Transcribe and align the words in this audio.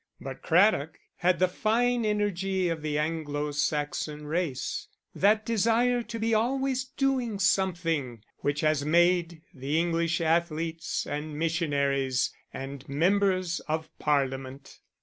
But 0.19 0.41
Craddock 0.41 0.97
had 1.17 1.37
the 1.37 1.47
fine 1.47 2.05
energy 2.05 2.69
of 2.69 2.81
the 2.81 2.97
Anglo 2.97 3.51
Saxon 3.51 4.25
race, 4.25 4.87
that 5.13 5.45
desire 5.45 6.01
to 6.01 6.17
be 6.17 6.33
always 6.33 6.85
doing 6.85 7.37
something 7.37 8.23
which 8.37 8.61
has 8.61 8.83
made 8.83 9.43
the 9.53 9.79
English 9.79 10.19
athletes, 10.19 11.05
and 11.05 11.37
missionaries, 11.37 12.33
and 12.51 12.89
members 12.89 13.59
of 13.67 13.91
Parliament. 13.99 14.79